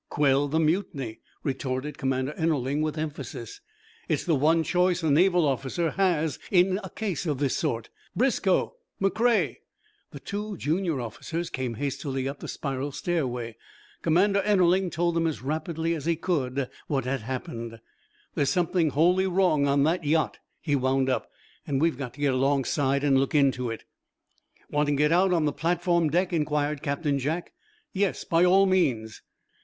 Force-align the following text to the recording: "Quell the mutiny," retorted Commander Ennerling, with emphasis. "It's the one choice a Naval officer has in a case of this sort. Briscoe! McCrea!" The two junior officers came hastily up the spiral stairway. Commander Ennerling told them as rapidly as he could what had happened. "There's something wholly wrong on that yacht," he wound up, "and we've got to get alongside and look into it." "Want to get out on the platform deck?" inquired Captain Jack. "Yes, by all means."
"Quell 0.09 0.47
the 0.47 0.59
mutiny," 0.59 1.19
retorted 1.43 1.95
Commander 1.99 2.33
Ennerling, 2.35 2.81
with 2.81 2.97
emphasis. 2.97 3.61
"It's 4.09 4.23
the 4.25 4.33
one 4.33 4.63
choice 4.63 5.03
a 5.03 5.11
Naval 5.11 5.47
officer 5.47 5.91
has 5.91 6.39
in 6.49 6.79
a 6.83 6.89
case 6.89 7.27
of 7.27 7.37
this 7.37 7.55
sort. 7.55 7.91
Briscoe! 8.15 8.77
McCrea!" 8.99 9.57
The 10.09 10.19
two 10.19 10.57
junior 10.57 10.99
officers 10.99 11.51
came 11.51 11.75
hastily 11.75 12.27
up 12.27 12.39
the 12.39 12.47
spiral 12.47 12.91
stairway. 12.91 13.57
Commander 14.01 14.41
Ennerling 14.43 14.89
told 14.89 15.15
them 15.15 15.27
as 15.27 15.43
rapidly 15.43 15.93
as 15.93 16.07
he 16.07 16.15
could 16.15 16.67
what 16.87 17.05
had 17.05 17.21
happened. 17.21 17.79
"There's 18.33 18.49
something 18.49 18.89
wholly 18.89 19.27
wrong 19.27 19.67
on 19.67 19.83
that 19.83 20.03
yacht," 20.03 20.39
he 20.59 20.75
wound 20.75 21.09
up, 21.11 21.29
"and 21.67 21.79
we've 21.79 21.99
got 21.99 22.15
to 22.15 22.21
get 22.21 22.33
alongside 22.33 23.03
and 23.03 23.19
look 23.19 23.35
into 23.35 23.69
it." 23.69 23.83
"Want 24.67 24.89
to 24.89 24.95
get 24.95 25.11
out 25.11 25.31
on 25.31 25.45
the 25.45 25.53
platform 25.53 26.09
deck?" 26.09 26.33
inquired 26.33 26.81
Captain 26.81 27.19
Jack. 27.19 27.53
"Yes, 27.93 28.23
by 28.23 28.43
all 28.43 28.65
means." 28.65 29.21